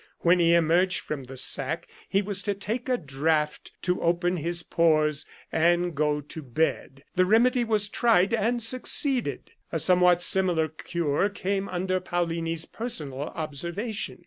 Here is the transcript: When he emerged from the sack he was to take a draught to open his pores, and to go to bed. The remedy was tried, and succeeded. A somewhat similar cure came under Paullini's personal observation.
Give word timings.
When 0.21 0.39
he 0.39 0.55
emerged 0.55 1.01
from 1.01 1.25
the 1.25 1.37
sack 1.37 1.87
he 2.09 2.23
was 2.23 2.41
to 2.41 2.55
take 2.55 2.89
a 2.89 2.97
draught 2.97 3.71
to 3.83 4.01
open 4.01 4.37
his 4.37 4.63
pores, 4.63 5.27
and 5.51 5.83
to 5.83 5.91
go 5.91 6.21
to 6.21 6.41
bed. 6.41 7.03
The 7.15 7.23
remedy 7.27 7.63
was 7.63 7.87
tried, 7.87 8.33
and 8.33 8.63
succeeded. 8.63 9.51
A 9.71 9.77
somewhat 9.77 10.23
similar 10.23 10.69
cure 10.69 11.29
came 11.29 11.69
under 11.69 11.99
Paullini's 11.99 12.65
personal 12.65 13.21
observation. 13.35 14.17